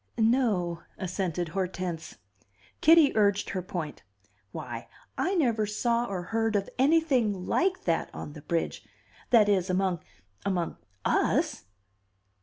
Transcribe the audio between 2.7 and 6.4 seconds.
Kitty urged her point. "Why, I never saw or